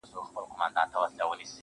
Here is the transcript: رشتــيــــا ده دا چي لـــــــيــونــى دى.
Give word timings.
رشتــيــــا 0.03 0.67
ده 0.75 0.83
دا 0.93 1.01
چي 1.09 1.15
لـــــــيــونــى 1.17 1.37
دى. 1.37 1.45